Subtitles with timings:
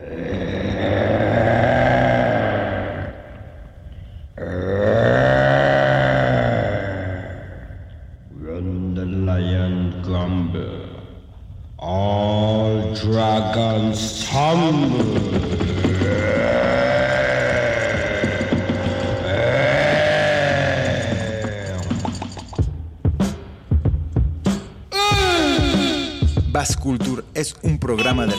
[0.00, 0.27] When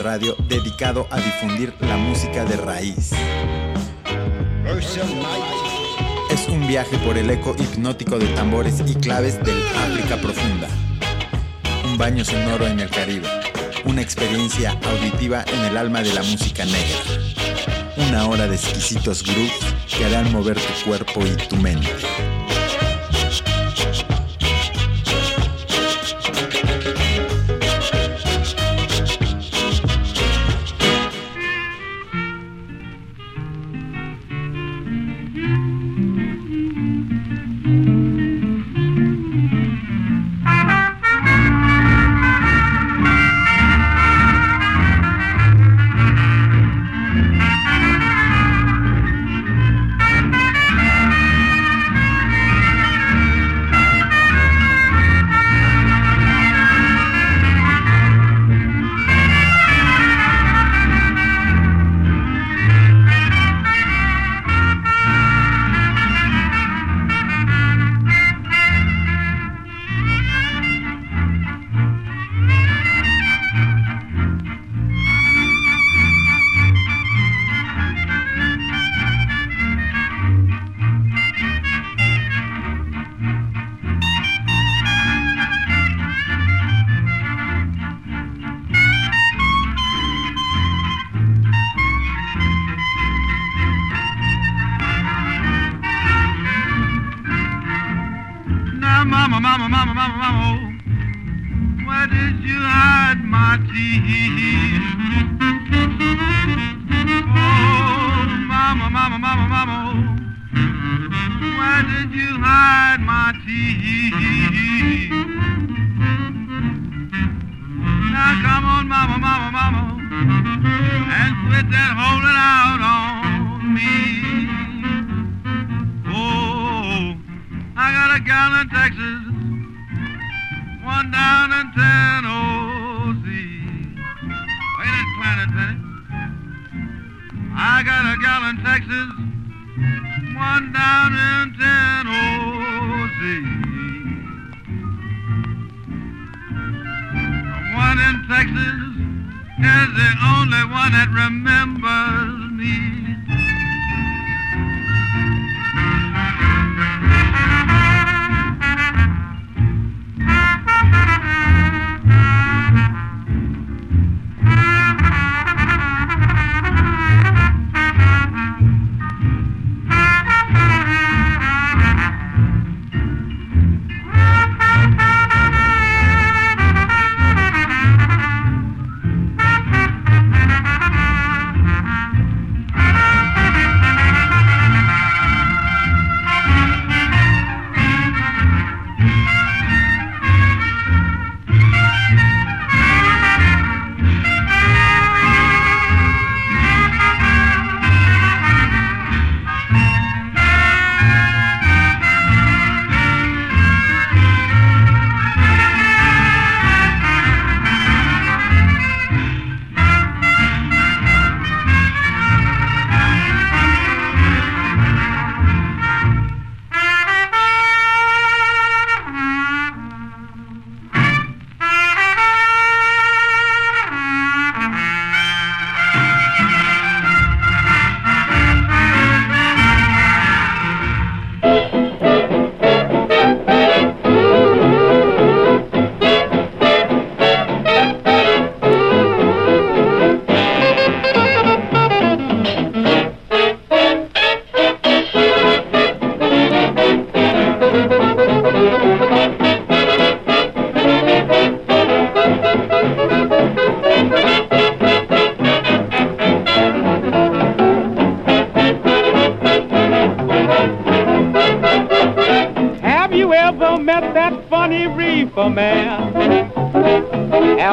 [0.00, 3.10] radio dedicado a difundir la música de raíz.
[6.30, 10.68] Es un viaje por el eco hipnótico de tambores y claves del África profunda.
[11.84, 13.28] Un baño sonoro en el Caribe.
[13.84, 16.98] Una experiencia auditiva en el alma de la música negra.
[18.08, 19.52] Una hora de exquisitos grooves
[19.86, 21.90] que harán mover tu cuerpo y tu mente.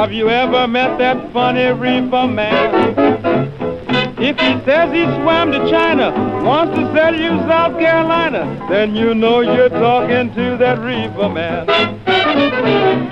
[0.08, 2.96] Have you ever met that funny reefer man?
[4.18, 6.14] If he says he swam to China,
[6.46, 11.68] wants to sell you South Carolina, then you know you're talking to that reefer man.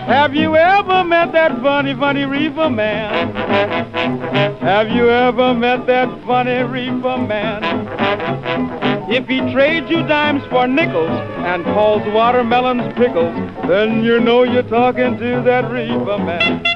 [0.07, 3.35] Have you ever met that funny, funny reefer man?
[4.61, 7.61] Have you ever met that funny reefer man?
[9.11, 13.35] If he trades you dimes for nickels and calls watermelons pickles,
[13.67, 16.74] then you know you're talking to that reefer man.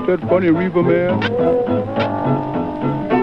[0.00, 1.20] Met that funny reefer man?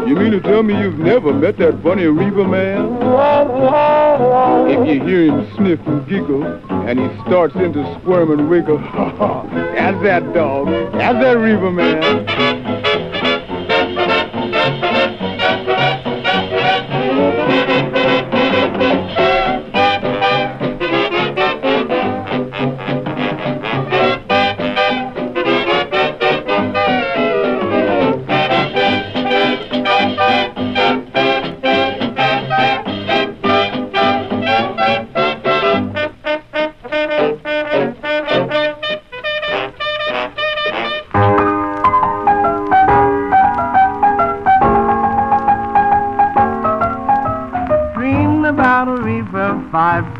[0.07, 2.97] You mean to tell me you've never met that funny reefer man?
[4.69, 9.09] If you hear him sniff and giggle, and he starts into squirm and wiggle, ha
[9.09, 9.44] ha,
[9.74, 10.68] that's that dog.
[10.94, 12.56] That's that reefer man.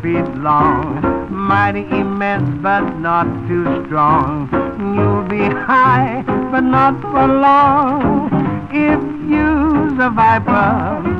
[0.02, 4.48] Feet long, mighty immense but not too strong.
[4.94, 8.28] You'll be high, but not for long.
[8.70, 11.18] If you's a viper,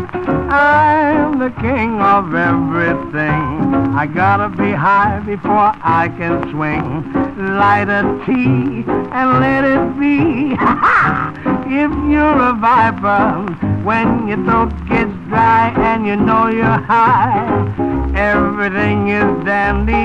[0.51, 3.69] I'm the king of everything.
[3.97, 7.13] I gotta be high before I can swing.
[7.59, 10.53] Light a tea and let it be.
[11.69, 13.43] if you're a viper,
[13.83, 17.88] when your throat gets dry and you know you're high,
[18.19, 20.05] everything is dandy.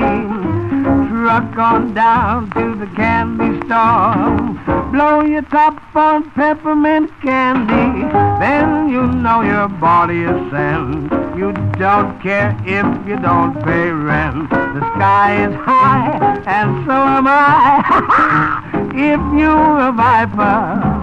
[1.10, 4.92] Truck on down to the candy store.
[4.92, 8.08] Blow your top on peppermint candy.
[8.40, 11.12] Then you know your body is sent.
[11.38, 14.50] You don't care if you don't pay rent.
[14.50, 18.92] The sky is high and so am I.
[18.94, 21.03] if you're a viper.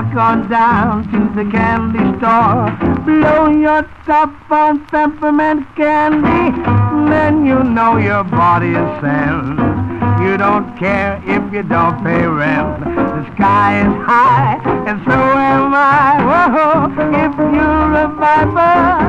[0.00, 2.70] Truck on down to the candy store.
[3.04, 6.56] Blow your top on peppermint candy.
[7.10, 9.60] Then you know your body is sent.
[10.24, 12.80] You don't care if you don't pay rent.
[12.80, 16.16] The sky is high and so am I.
[16.30, 18.99] Whoa, if you're a viper.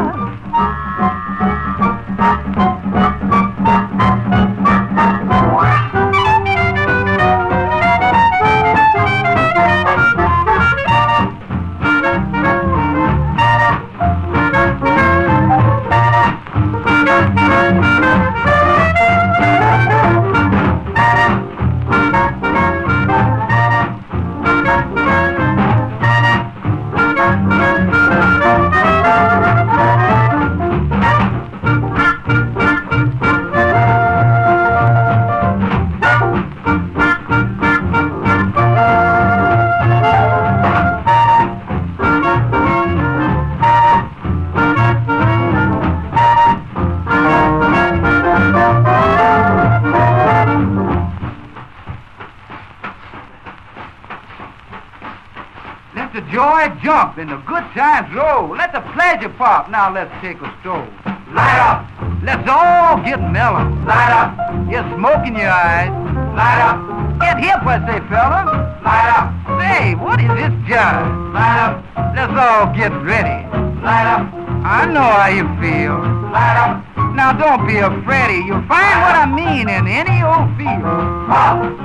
[57.21, 58.49] And the good times roll.
[58.49, 59.69] Let the pleasure pop.
[59.69, 60.89] Now let's take a stroll.
[61.37, 61.85] Light up.
[62.25, 63.69] Let's all get mellow.
[63.85, 64.33] Light up.
[64.65, 65.93] Get smoke in your eyes.
[66.33, 66.81] Light up.
[67.21, 68.41] Get hip, I say, fella.
[68.81, 69.29] Light up.
[69.61, 71.05] Say, what is this jive?
[71.31, 71.85] Light up.
[72.17, 73.45] Let's all get ready.
[73.85, 74.25] Light up.
[74.65, 76.01] I know how you feel.
[76.33, 76.81] Light up.
[77.13, 78.49] Now don't be afraid.
[78.49, 80.89] You'll find what I mean in any old field.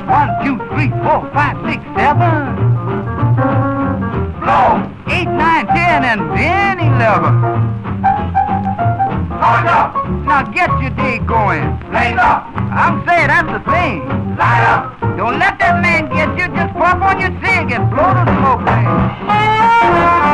[0.08, 2.45] One, two, three, four, five, six, seven.
[5.56, 7.40] Nine, ten, 10, and then 11.
[9.40, 9.94] Hold up!
[10.26, 11.64] Now get your day going.
[11.88, 12.44] Blaze up!
[12.76, 14.06] I'm saying that's the thing.
[14.36, 15.00] Light up!
[15.16, 16.54] Don't let that man get you.
[16.54, 18.60] Just pop on your cig and blow the smoke.
[18.66, 20.25] Man.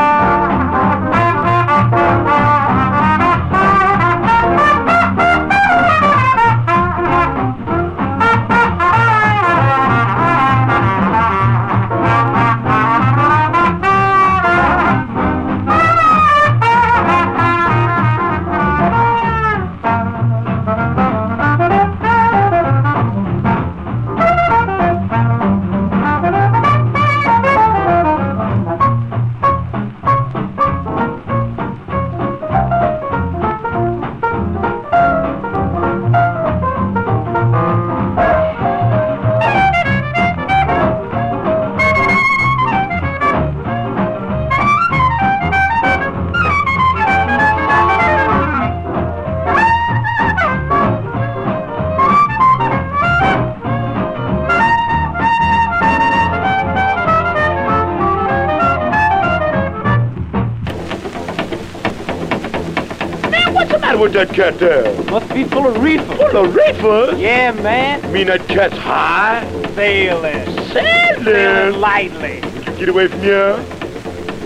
[64.14, 65.02] What's with that cat there?
[65.04, 66.04] Must be full of reefer.
[66.16, 67.18] Full of reefers?
[67.18, 68.12] Yeah, man.
[68.12, 69.46] Mean that cat's high?
[69.74, 70.44] Sailing.
[70.70, 71.24] Sailing?
[71.24, 72.40] Sailing lightly.
[72.40, 73.56] Would you get away from here?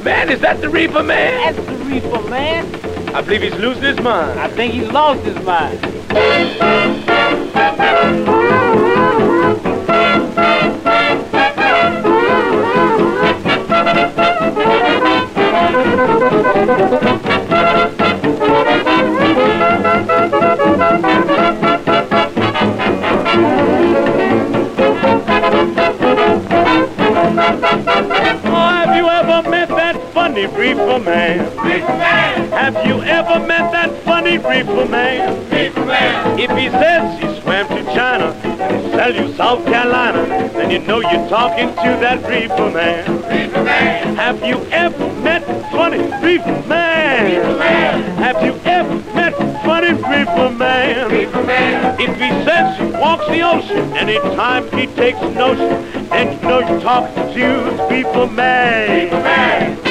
[0.04, 1.54] Man, is that the reefer man?
[1.54, 2.66] That's the reefer, man.
[3.14, 4.38] I believe he's losing his mind.
[4.38, 5.84] I think he's lost his mind.
[17.58, 18.05] Have you
[30.36, 31.38] funny reefer man?
[31.64, 32.50] Reefer man!
[32.50, 35.48] Have you ever met that funny reefer man?
[35.50, 36.38] Man!
[36.38, 40.80] If he says he swam to China and he sell you South Carolina, then you
[40.80, 43.22] know you're talking to that reefer man.
[43.28, 44.16] Reefer man!
[44.16, 47.24] Have you ever met funny reefer man?
[47.24, 48.16] Reefer man!
[48.18, 48.85] Have you ever
[49.92, 51.10] met reefer man?
[51.10, 52.00] Reefer man!
[52.00, 55.68] If he says he walks the ocean anytime he takes notion,
[56.08, 59.04] then you know you're talking to the reefer man.
[59.04, 59.85] Reefer man!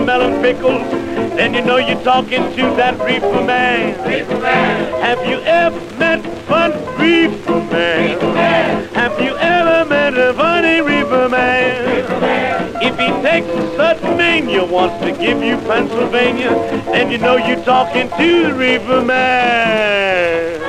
[0.00, 0.90] Watermelon pickles,
[1.36, 3.98] then you know you're talking to that Reefer Man.
[4.40, 5.02] Man!
[5.02, 8.18] Have you ever met fun Reefer Man?
[8.34, 8.88] Man!
[8.94, 12.08] Have you ever met a funny Reefer Man?
[12.18, 12.82] Man!
[12.82, 16.48] If he takes a sudden mania, wants to give you Pennsylvania,
[16.86, 20.60] then you know you're talking to the Reefer Man.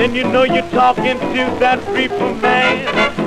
[0.00, 3.20] Then you know you're talking to that Reefer Man.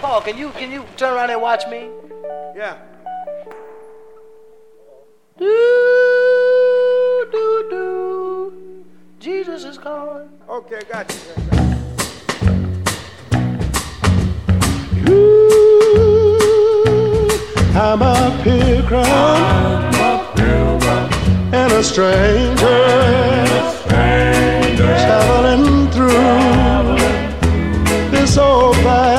[0.00, 1.90] Paul, can you can you turn around and watch me?
[2.56, 2.78] Yeah.
[5.36, 5.44] Do
[7.30, 8.84] do do.
[9.20, 10.30] Jesus is calling.
[10.48, 11.18] Okay, got you.
[17.74, 21.52] I'm a pilgrim, I'm a pilgrim.
[21.52, 23.67] and a stranger.
[28.38, 29.17] so.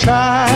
[0.00, 0.49] try.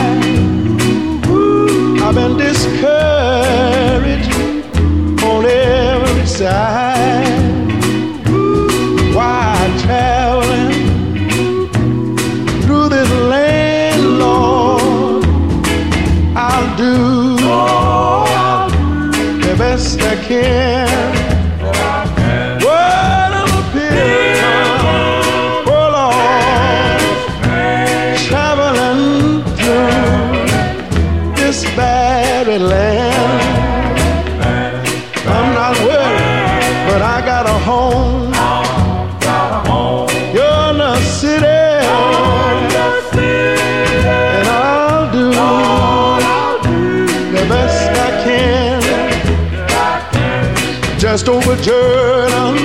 [51.15, 52.57] cast over Jordan,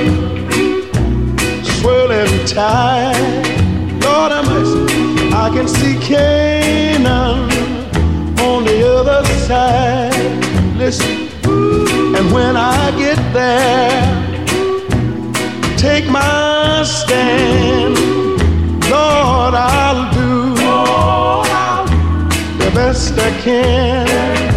[1.62, 3.46] swirling tide.
[4.02, 7.48] Lord have mercy, I can see Canaan
[8.40, 10.34] on the other side.
[10.76, 11.28] Listen,
[12.16, 14.02] and when I get there,
[15.76, 17.94] take my stand.
[18.90, 20.54] Lord, I'll do
[22.64, 24.49] the best I can.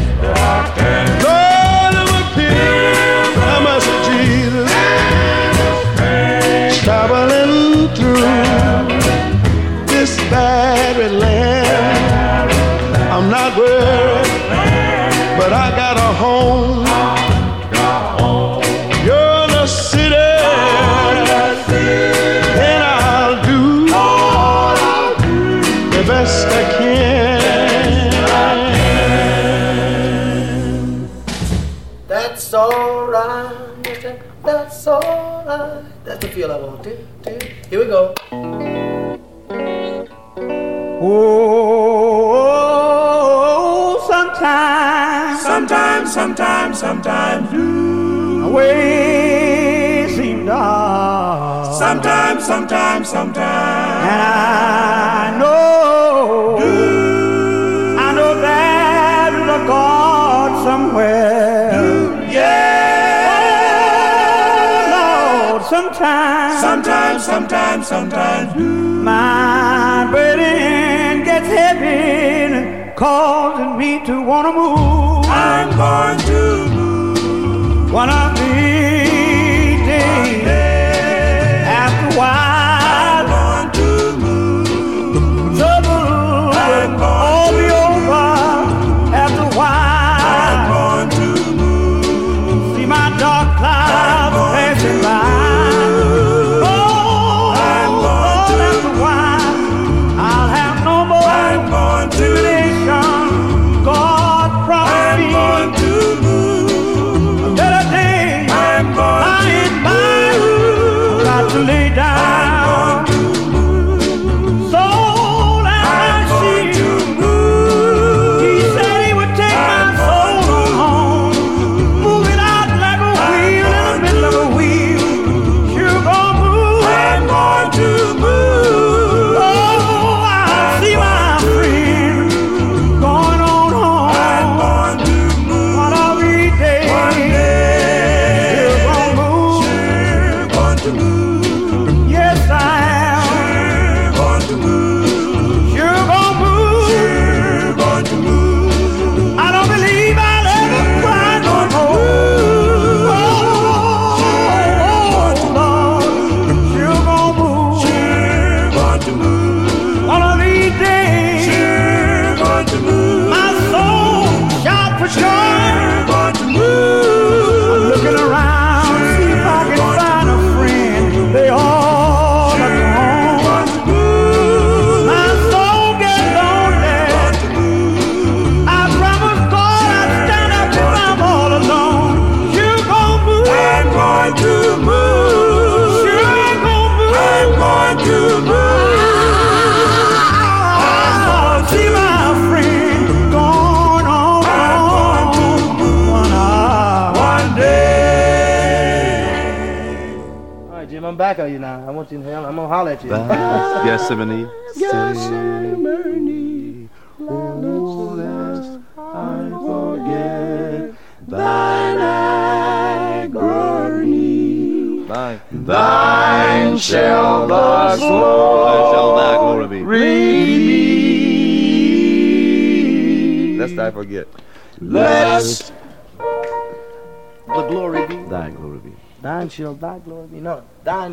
[53.03, 54.07] come sometime.
[54.11, 61.71] And I know, do, I know there is a God somewhere.
[61.71, 61.87] Do,
[62.31, 62.61] yeah.
[64.91, 68.55] Oh, Lord, sometimes, sometimes, sometimes, sometimes.
[69.03, 75.25] My burden gets heavy, causing me to wanna move.
[75.27, 76.41] I'm going to
[76.75, 77.91] move.
[77.91, 78.82] One of these.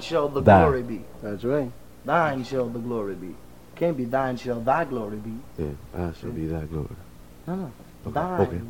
[0.01, 0.63] Thine shall the Thine.
[0.65, 1.05] glory be.
[1.23, 1.71] That's right.
[2.05, 3.35] Thine shall the glory be.
[3.77, 5.33] Can't be thine shall thy glory be.
[5.59, 6.89] Yeah, I shall be thy glory.
[7.47, 7.73] No, no.
[8.07, 8.15] Okay.
[8.15, 8.41] Thine.
[8.41, 8.61] okay.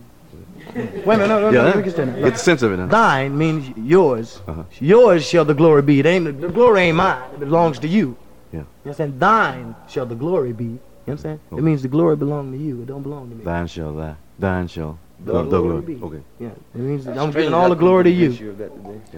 [1.04, 1.76] Wait a minute, no, no, Yeah, no, huh?
[1.76, 2.22] we can stand there.
[2.24, 2.86] Get the sense of it now.
[2.86, 4.40] Thine means yours.
[4.46, 4.62] Uh-huh.
[4.80, 5.98] Yours shall the glory be.
[6.00, 7.22] It ain't the glory ain't mine.
[7.34, 8.16] It belongs to you.
[8.52, 8.58] Yeah.
[8.58, 9.18] You know what I'm saying?
[9.18, 10.64] Thine shall the glory be.
[10.64, 11.40] You know what I'm saying?
[11.52, 12.82] It means the glory belongs to you.
[12.82, 13.44] It don't belong to me.
[13.44, 14.14] Thine shall thy.
[14.38, 14.98] Thine shall.
[15.24, 16.00] The the, the glory glory.
[16.02, 16.22] Okay.
[16.38, 16.48] Yeah.
[16.74, 18.30] It means that I'm giving all the glory to you.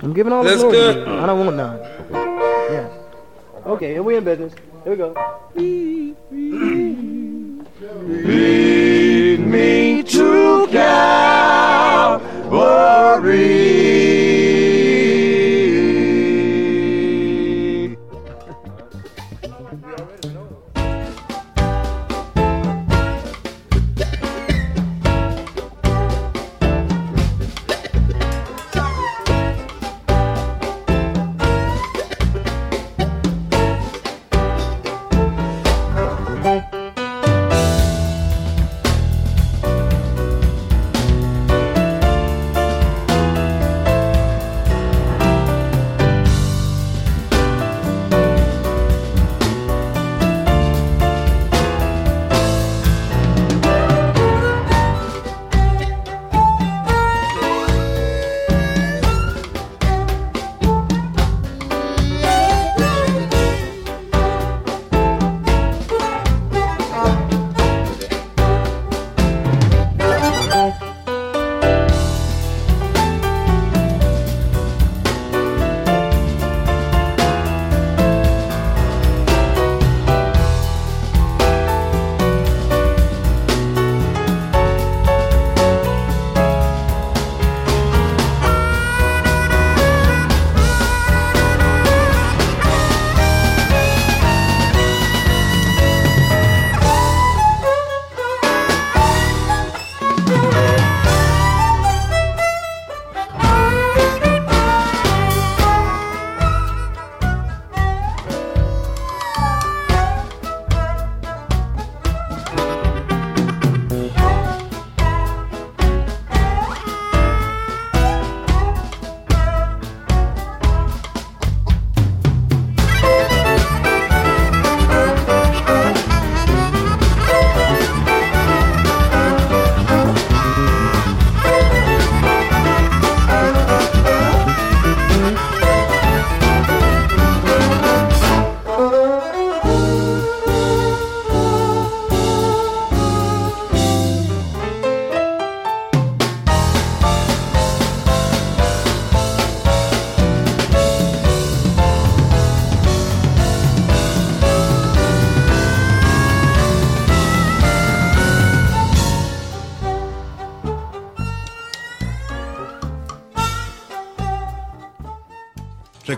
[0.02, 1.04] I'm giving all the That's glory good.
[1.04, 1.18] to you.
[1.18, 1.78] I don't want none.
[1.80, 2.74] Okay.
[2.74, 2.88] Yeah.
[3.66, 4.52] Okay, here we in business.
[4.82, 5.14] Here we go.
[8.34, 11.21] Lead me to Calvary.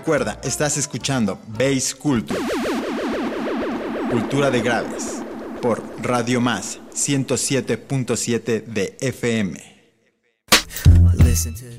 [0.05, 2.38] Recuerda, estás escuchando Bass Culture.
[4.11, 5.23] Cultura de graves.
[5.62, 9.59] Por Radio Más 107.7 de FM.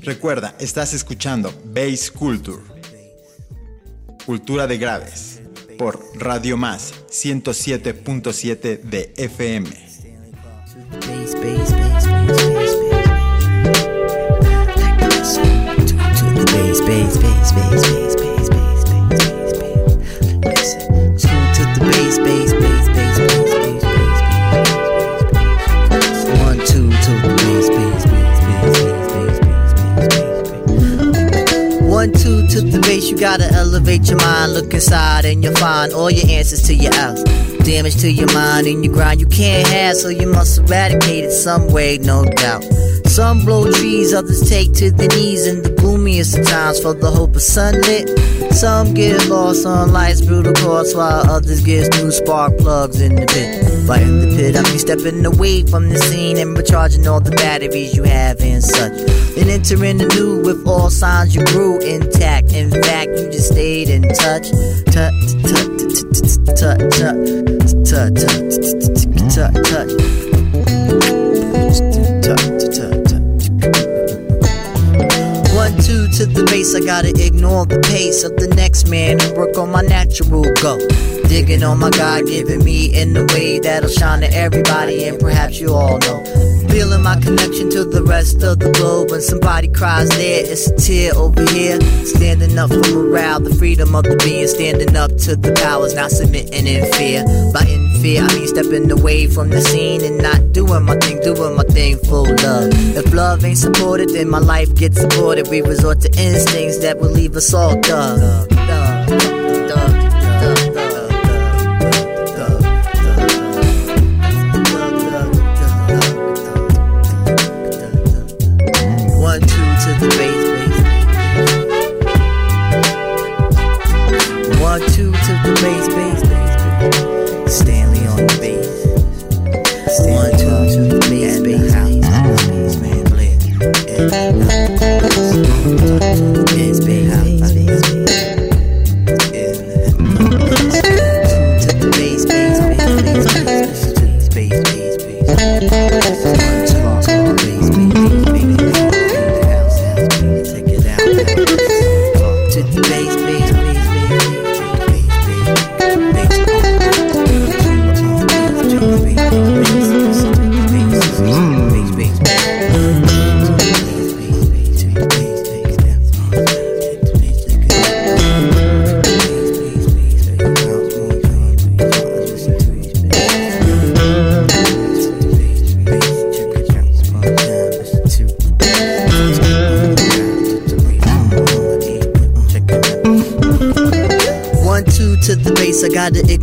[0.02, 2.64] Recuerda, estás escuchando Bass Culture.
[4.24, 5.40] Cultura de graves.
[5.78, 9.70] Por Radio Más 107.7 de FM.
[34.04, 34.52] Your mind.
[34.52, 37.22] Look inside and you'll find all your answers to your L's.
[37.64, 41.32] Damage to your mind and your grind you can't have, so you must eradicate it
[41.32, 42.62] some way, no doubt.
[43.06, 47.10] Some blow trees, others take to the knees in the gloomiest of times for the
[47.10, 48.10] hope of sunlit.
[48.56, 53.26] Some get lost on life's brutal course, while others get new spark plugs in the
[53.26, 53.86] pit.
[53.86, 57.32] But in the pit, I be stepping away from the scene and recharging all the
[57.32, 58.94] batteries you have and such.
[59.34, 62.54] Then entering the new with all signs you grew intact.
[62.54, 64.48] In fact, you just stayed in touch.
[64.86, 65.12] Touch,
[65.44, 65.68] touch,
[66.56, 67.20] touch, touch,
[67.84, 68.56] touch, touch,
[69.36, 69.90] touch,
[71.60, 72.05] touch,
[76.16, 79.70] to the base, I gotta ignore the pace of the next man and work on
[79.70, 80.78] my natural go.
[81.28, 85.60] Digging on my God given me in a way that'll shine to everybody, and perhaps
[85.60, 86.55] you all know.
[86.76, 89.10] Feeling my connection to the rest of the globe.
[89.10, 91.80] When somebody cries there, it's a tear over here.
[92.04, 94.46] Standing up for morale, the freedom of the being.
[94.46, 97.24] Standing up to the powers, not submitting in fear.
[97.54, 101.18] By in fear, I mean stepping away from the scene and not doing my thing,
[101.22, 102.68] doing my thing full love.
[102.92, 105.48] If love ain't supported, then my life gets aborted.
[105.48, 107.74] We resort to instincts that will leave us all.
[107.88, 108.20] One,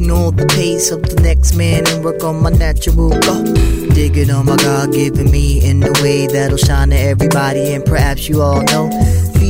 [0.03, 3.43] ignore the pace of the next man and work on my natural go.
[3.93, 8.27] Digging on my God given me in a way that'll shine to everybody, and perhaps
[8.27, 8.89] you all know.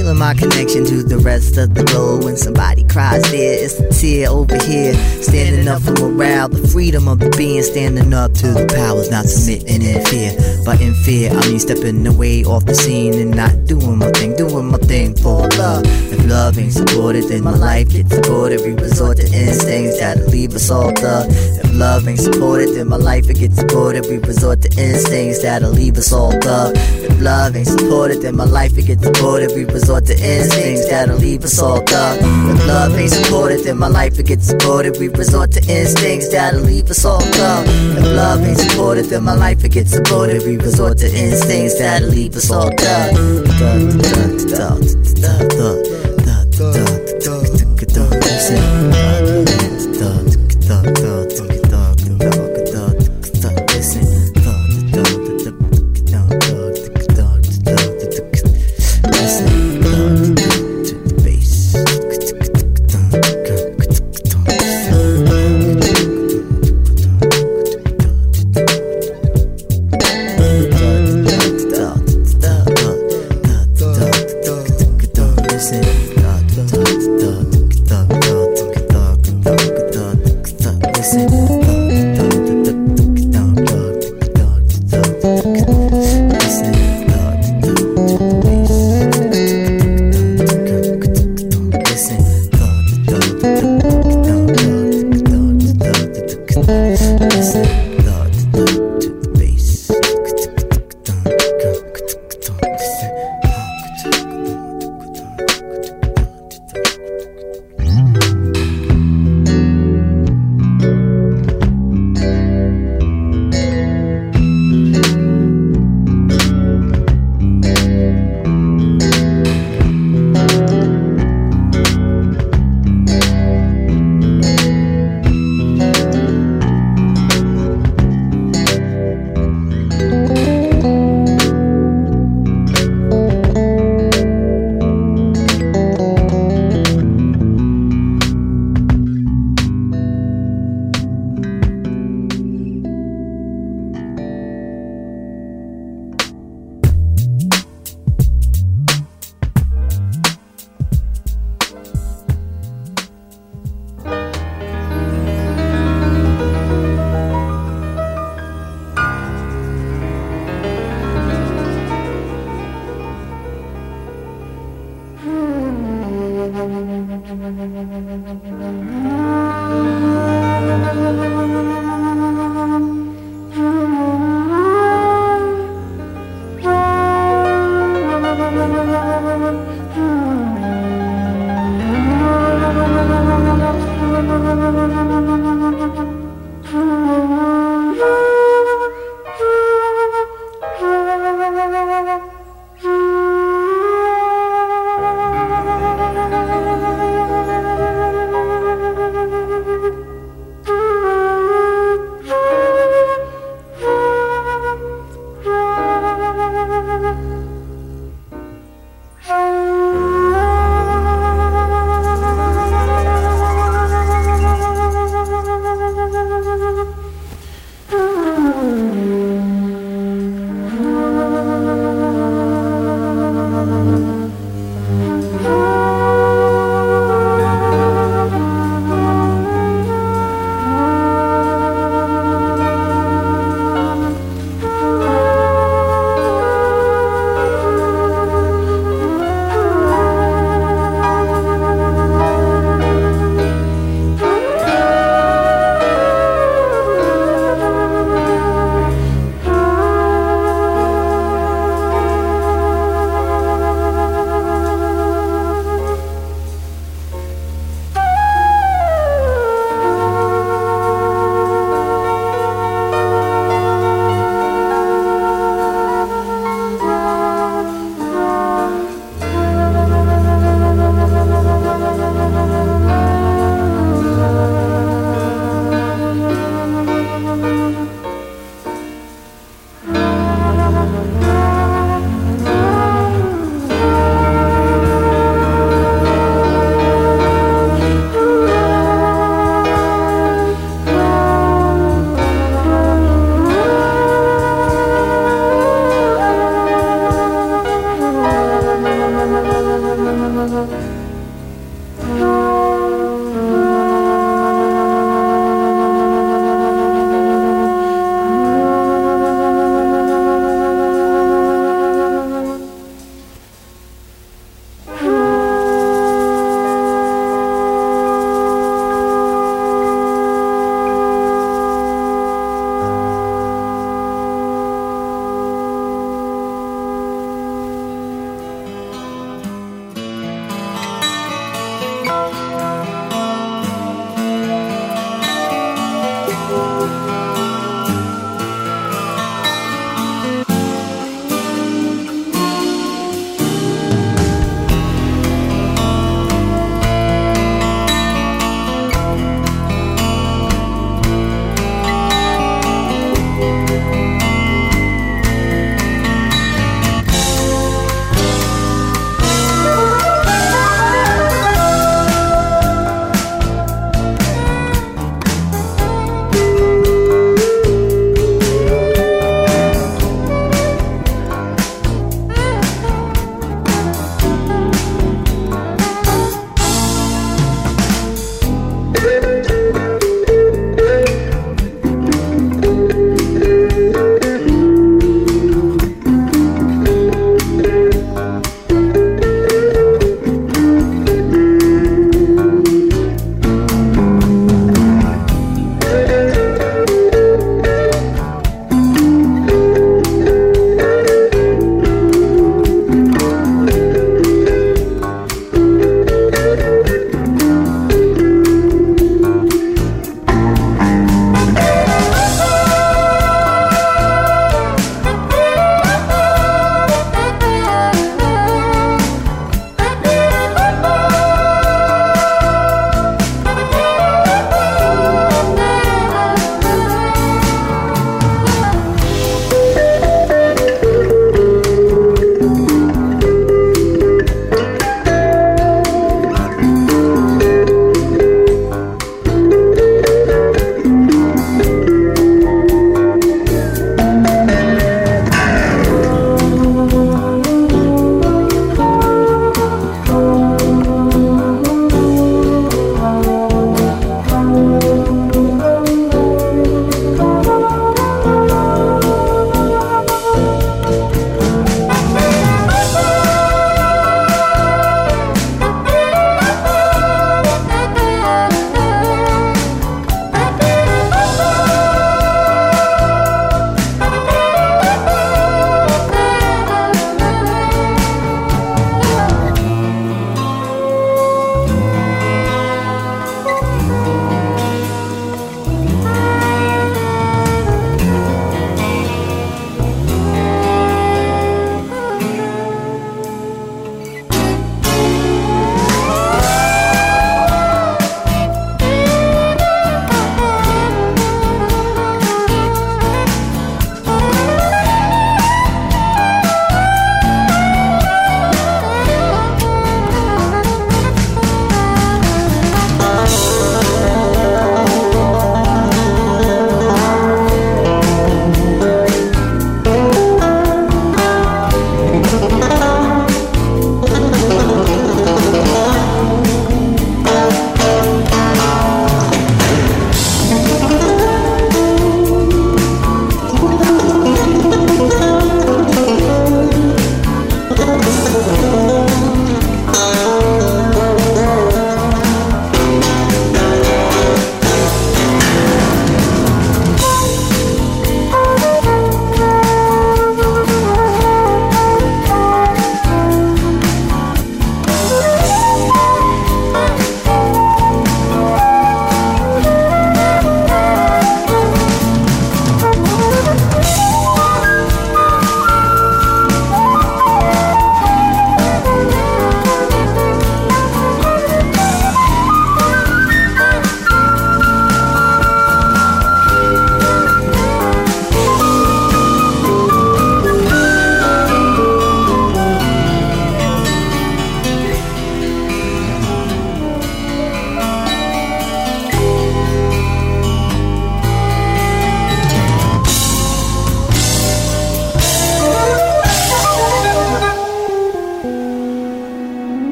[0.00, 2.24] Feeling my connection to the rest of the globe.
[2.24, 4.94] When somebody cries there, it's a tear over here.
[5.20, 7.62] Standing up for morale, the freedom of the being.
[7.62, 10.32] Standing up to the powers, not submitting in fear.
[10.64, 14.34] But in fear, I mean stepping away off the scene and not doing my thing,
[14.36, 15.84] doing my thing for love.
[15.84, 18.62] If love ain't supported, then my life gets aborted.
[18.64, 21.28] We resort to instincts that'll leave us all thug.
[21.28, 24.06] If love ain't supported, then my life it gets aborted.
[24.08, 26.72] We resort to instincts that'll leave us all thug.
[27.04, 29.52] If love ain't supported, then my life it gets aborted.
[29.54, 32.18] We resort to instincts that'll leave us all thug.
[32.20, 34.98] If love ain't supported, then my life it gets aborted.
[34.98, 37.66] We resort to instincts that'll leave us all thug.
[37.68, 40.42] If love ain't supported, then my life it gets aborted.
[40.44, 43.14] We resort to instincts that'll leave us all thug.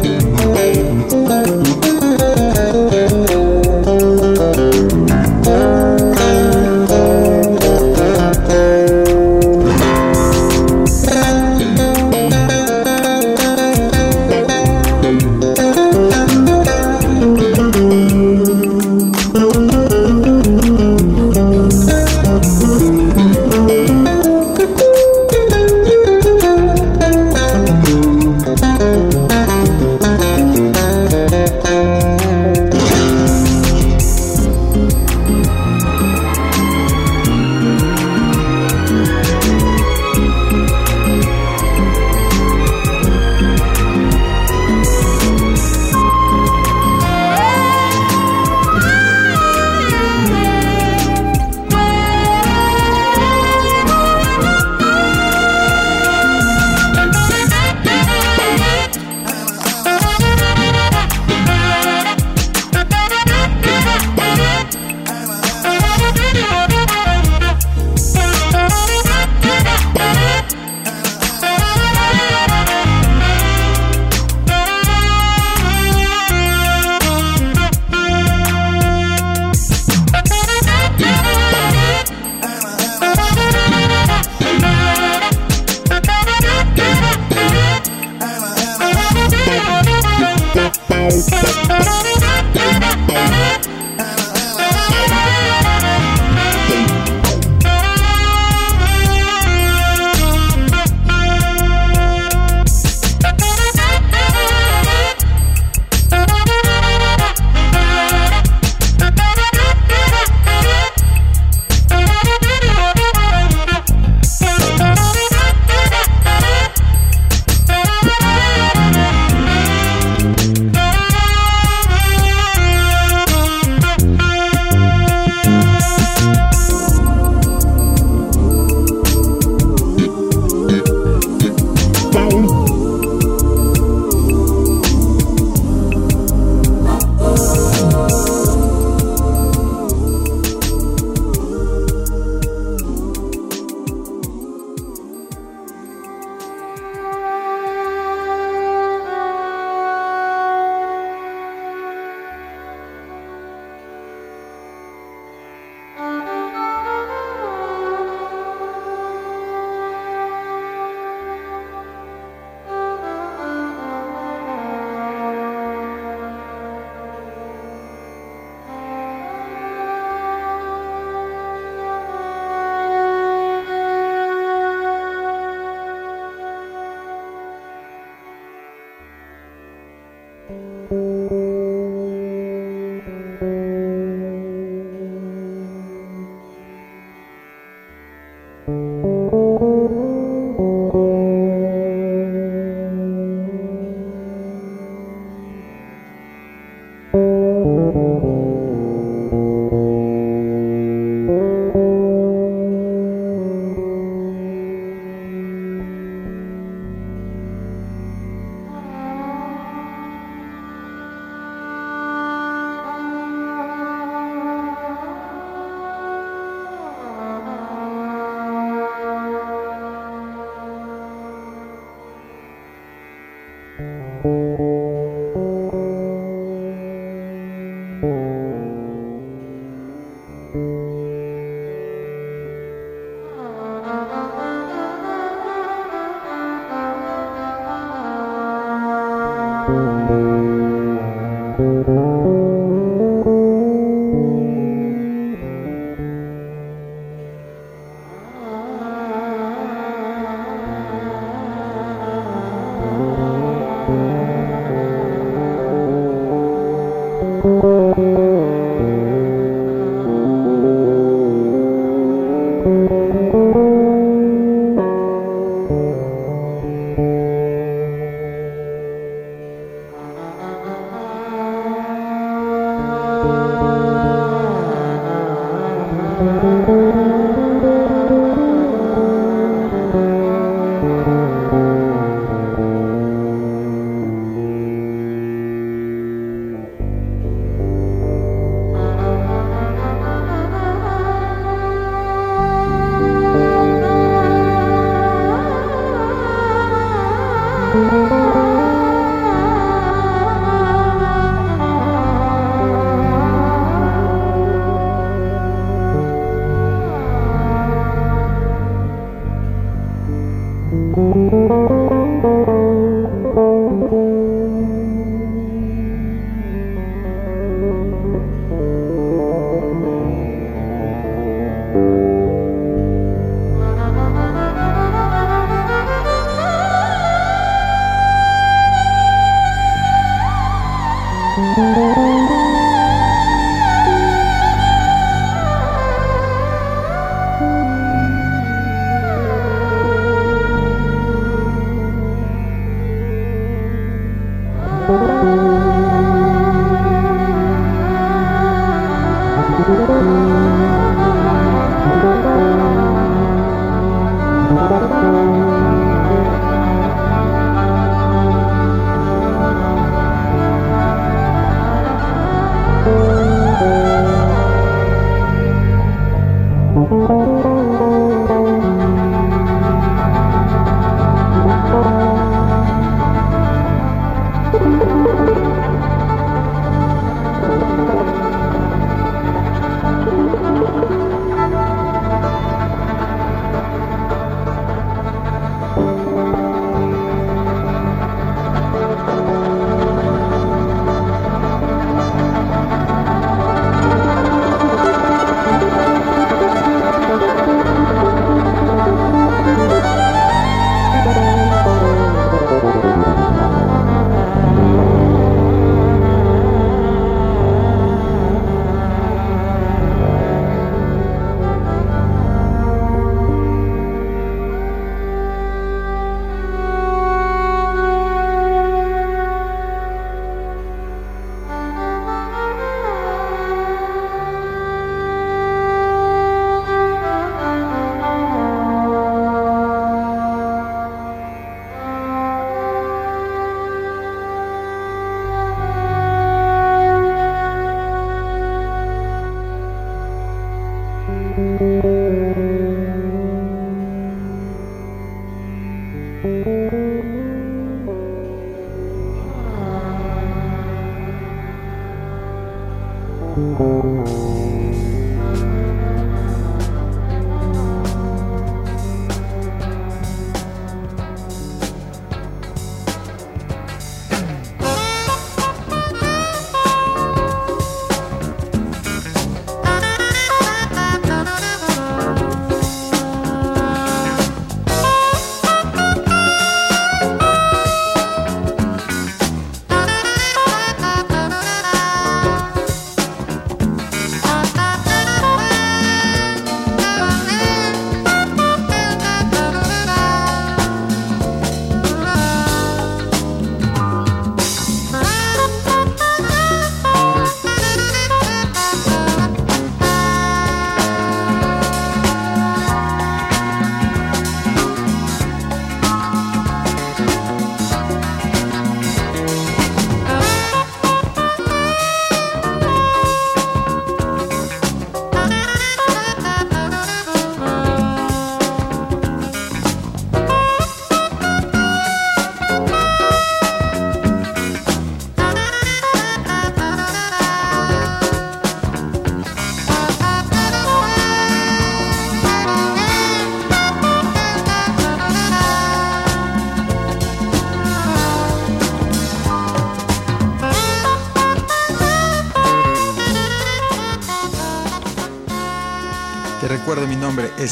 [0.00, 0.27] love.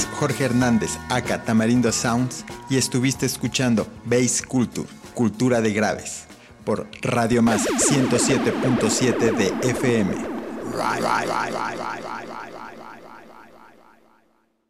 [0.05, 6.25] Jorge Hernández, acá Tamarindo Sounds, y estuviste escuchando Bass Culture, Cultura de Graves,
[6.65, 10.15] por Radio Más 107.7 de FM.